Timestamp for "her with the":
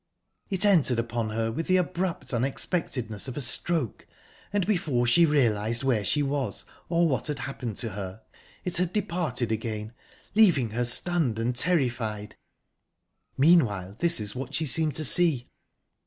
1.29-1.77